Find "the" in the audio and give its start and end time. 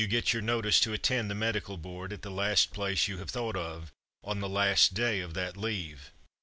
0.01-0.07, 1.29-1.35, 2.23-2.31, 4.39-4.49